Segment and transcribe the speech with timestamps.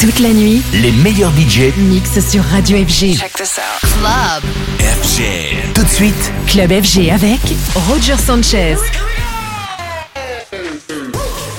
[0.00, 3.16] Toute la nuit, les meilleurs budgets mixent sur Radio FG.
[3.16, 3.90] Check this out.
[3.98, 4.44] Club.
[4.78, 5.72] FG.
[5.74, 7.40] Tout de suite, Club FG avec
[7.88, 8.76] Roger Sanchez.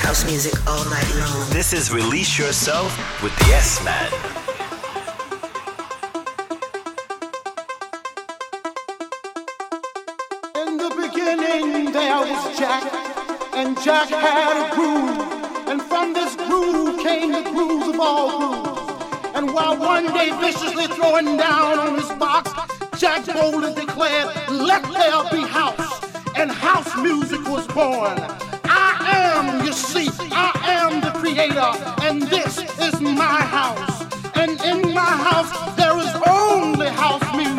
[0.05, 1.49] House music all night long.
[1.51, 4.09] this is Release Yourself with the S-Man.
[10.55, 12.83] In the beginning there was Jack,
[13.53, 15.38] and Jack had a groove,
[19.35, 22.51] And while one day viciously throwing down on his box,
[22.97, 26.01] Jack boldly declared, "Let there be house,"
[26.35, 28.17] and house music was born.
[28.65, 28.89] I
[29.25, 31.71] am, you see, I am the creator,
[32.01, 32.53] and this
[32.87, 33.95] is my house.
[34.35, 37.58] And in my house there is only house music,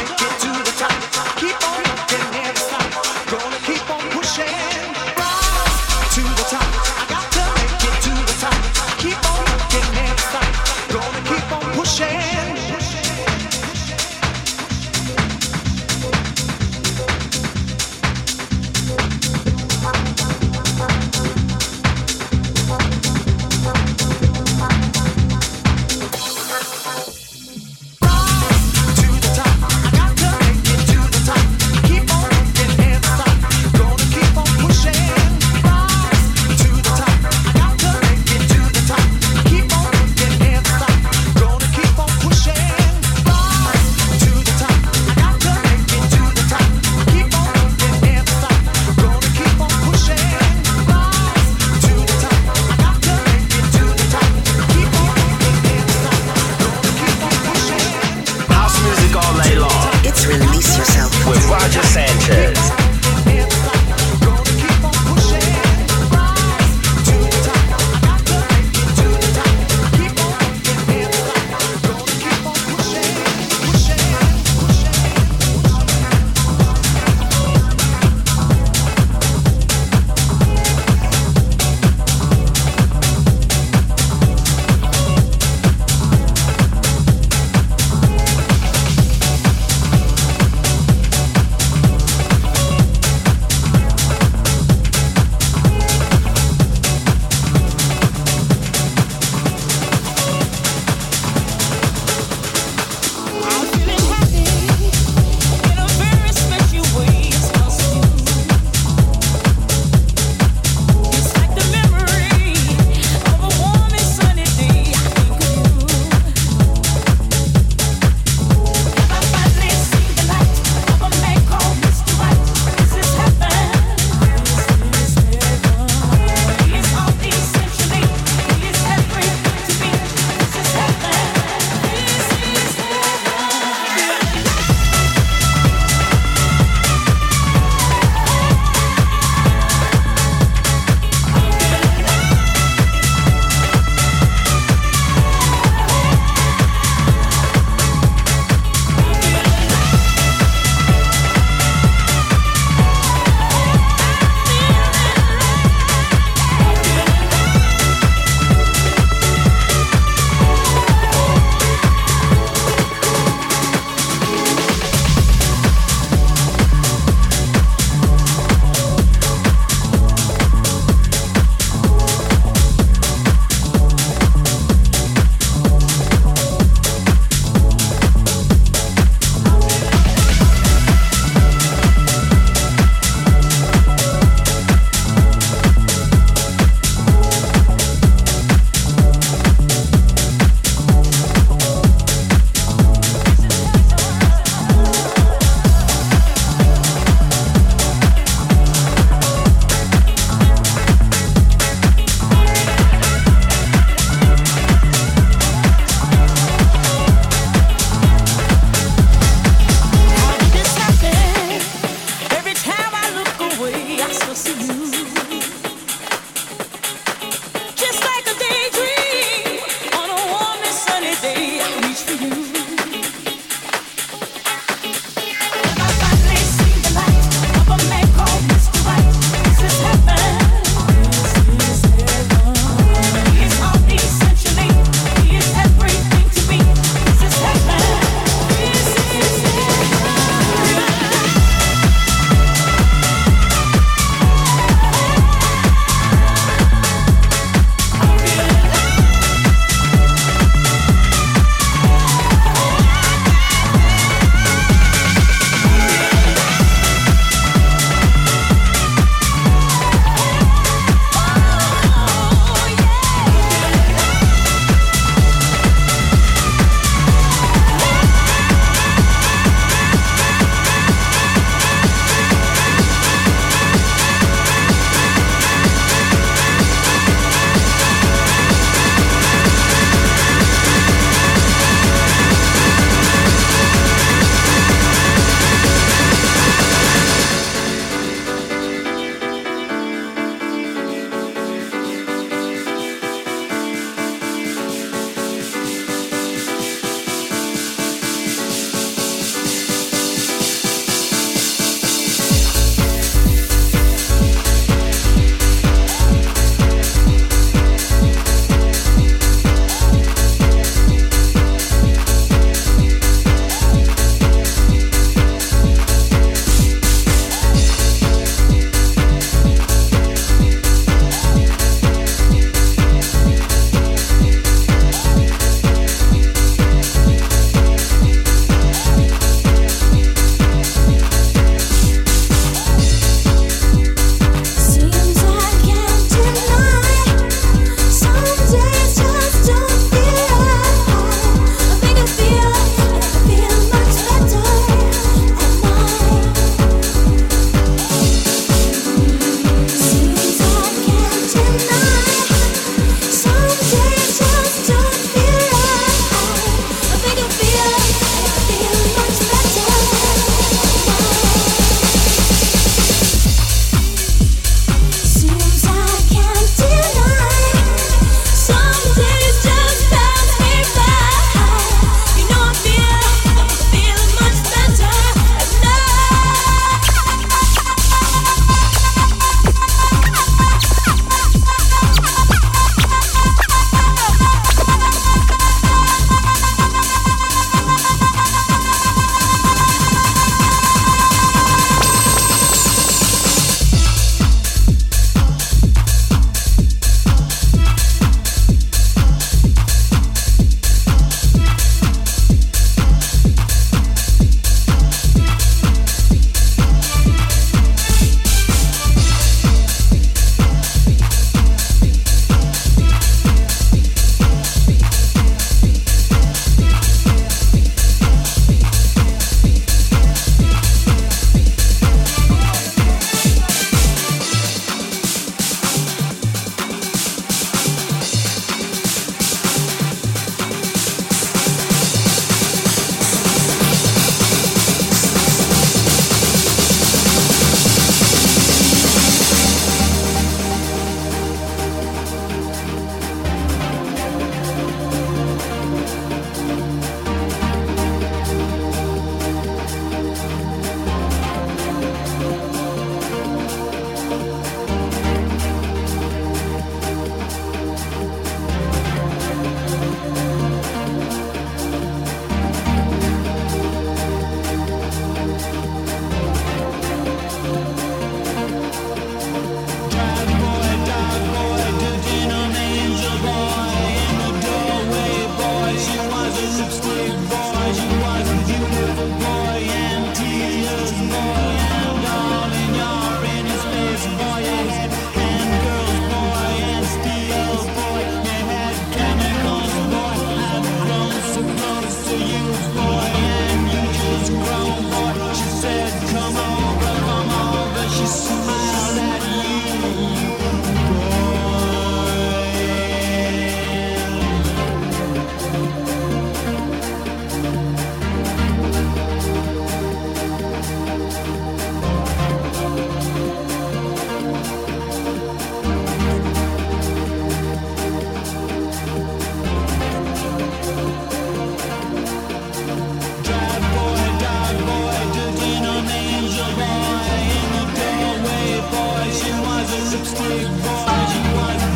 [529.91, 531.70] substitute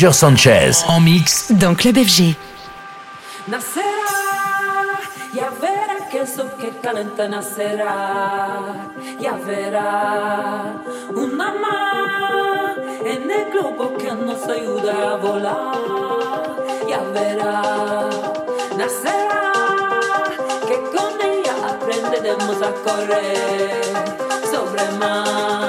[0.00, 0.84] Roger Sanchez.
[0.88, 2.34] En mix dans Club FG.
[3.48, 3.84] Nacerá,
[5.34, 8.88] ya verá que eso que calenta nacerá,
[9.20, 10.72] ya verá
[11.14, 16.56] una más en el globo que nos ayuda a volar,
[16.88, 17.60] ya verá,
[18.78, 19.52] nacerá,
[20.66, 23.82] que con ella aprenderemos a correr
[24.50, 25.59] sobre mar,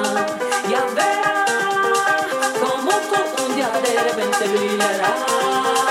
[4.04, 5.91] de repente brillará,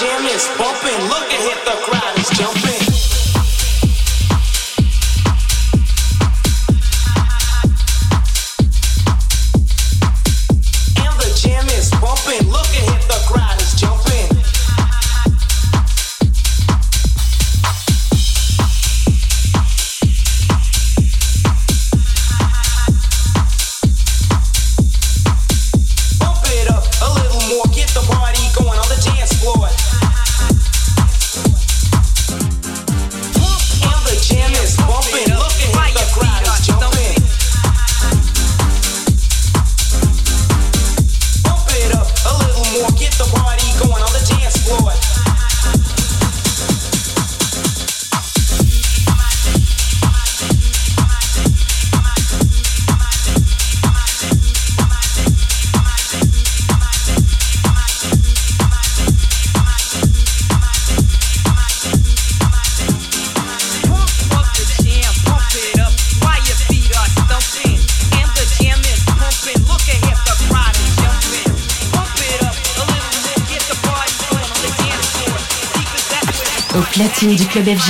[0.00, 0.98] jam is bumping.
[1.08, 2.89] Look at hit the crowd is jumping.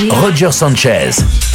[0.09, 1.50] Roger Sanchez.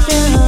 [0.00, 0.47] feel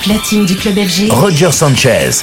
[0.00, 1.10] Platine du club FG.
[1.10, 2.22] Roger Sanchez.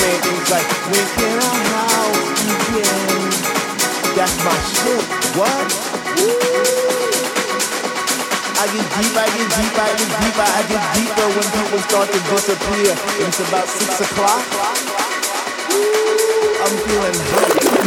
[0.00, 3.30] man can I again?
[4.16, 5.04] That's my shit.
[5.38, 5.68] What?
[8.58, 12.08] I get deeper, I get deeper, I get deeper, I get deeper when people start
[12.10, 12.92] to disappear.
[13.26, 14.42] It's about six o'clock.
[16.60, 17.18] I'm feeling
[17.72, 17.77] good.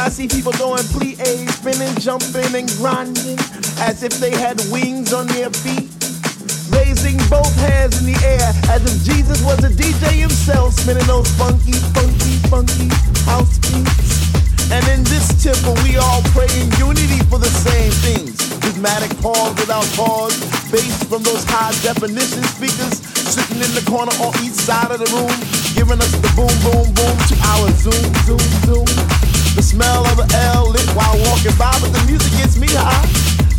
[0.00, 3.36] I see people doing plie, spinning, jumping, and grinding
[3.84, 5.92] as if they had wings on their feet.
[6.72, 11.28] Raising both hands in the air as if Jesus was a DJ himself, spinning those
[11.36, 12.88] funky, funky, funky
[13.28, 14.72] house beats.
[14.72, 18.40] And in this temple, we all pray in unity for the same things.
[18.64, 20.32] Rhythmic pause without pause,
[20.72, 25.10] bass from those high definition speakers sitting in the corner on each side of the
[25.12, 25.36] room,
[25.76, 29.29] giving us the boom, boom, boom to our zoom, zoom, zoom.
[29.60, 33.04] The smell of an L lit while walking by, but the music gets me high.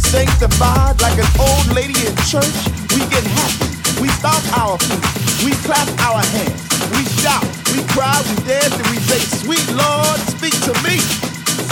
[0.02, 2.58] Sanctified like an old lady in church,
[2.98, 3.70] we get happy.
[4.02, 4.98] We stomp our feet,
[5.46, 6.58] we clap our hands,
[6.98, 10.98] we shout, we cry, we dance, and we say, Sweet Lord, speak to me.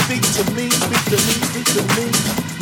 [0.06, 2.06] Speak to me, speak to me, speak to me.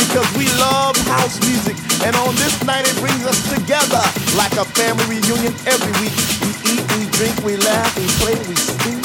[0.01, 4.01] Because we love house music, and on this night it brings us together
[4.41, 6.17] like a family reunion every week.
[6.41, 8.98] We eat, we drink, we laugh, we play, we speak.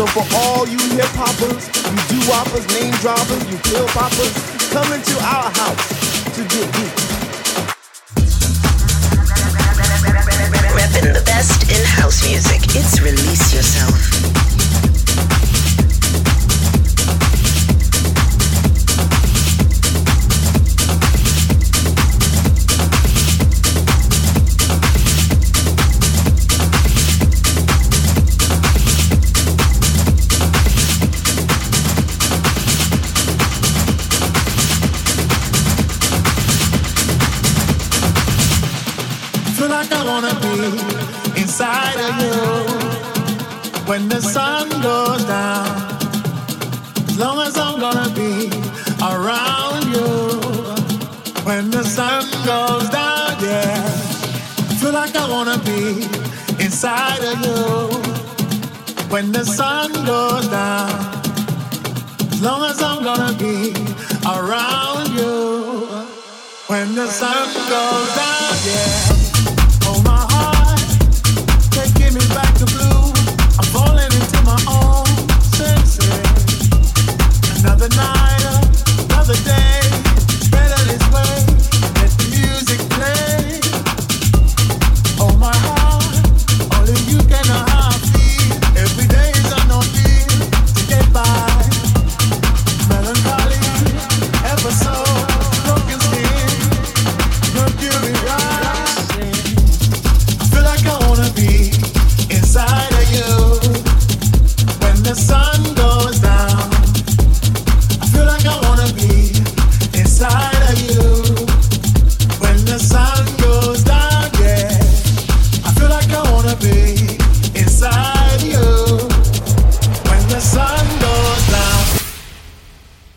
[0.00, 4.32] So for all you hip hoppers, you do whoppers, name droppers, you pill poppers,
[4.70, 7.19] come into our house to get deep.